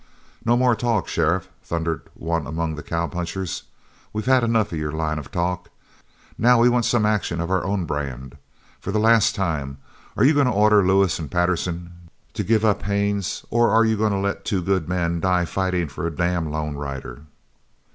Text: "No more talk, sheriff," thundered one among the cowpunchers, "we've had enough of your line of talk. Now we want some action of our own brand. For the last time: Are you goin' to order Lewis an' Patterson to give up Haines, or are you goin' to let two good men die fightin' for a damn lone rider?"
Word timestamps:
"No 0.43 0.57
more 0.57 0.75
talk, 0.75 1.07
sheriff," 1.07 1.47
thundered 1.63 2.01
one 2.15 2.47
among 2.47 2.73
the 2.73 2.81
cowpunchers, 2.81 3.65
"we've 4.13 4.25
had 4.25 4.43
enough 4.43 4.71
of 4.71 4.79
your 4.79 4.91
line 4.91 5.19
of 5.19 5.29
talk. 5.31 5.69
Now 6.39 6.59
we 6.59 6.69
want 6.69 6.85
some 6.85 7.05
action 7.05 7.39
of 7.39 7.51
our 7.51 7.63
own 7.63 7.85
brand. 7.85 8.35
For 8.79 8.91
the 8.91 8.97
last 8.99 9.35
time: 9.35 9.77
Are 10.17 10.23
you 10.23 10.33
goin' 10.33 10.47
to 10.47 10.51
order 10.53 10.83
Lewis 10.83 11.19
an' 11.19 11.29
Patterson 11.29 11.91
to 12.33 12.43
give 12.43 12.65
up 12.65 12.81
Haines, 12.81 13.45
or 13.51 13.69
are 13.69 13.85
you 13.85 13.95
goin' 13.95 14.11
to 14.11 14.17
let 14.17 14.43
two 14.43 14.63
good 14.63 14.89
men 14.89 15.19
die 15.19 15.45
fightin' 15.45 15.87
for 15.87 16.07
a 16.07 16.11
damn 16.15 16.49
lone 16.49 16.73
rider?" 16.77 17.21